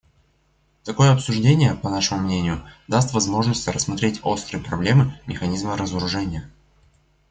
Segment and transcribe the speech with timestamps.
[0.83, 6.49] Такое обсуждение, по нашему мнению, даст возможность рассмотреть острые проблемы механизма разоружения.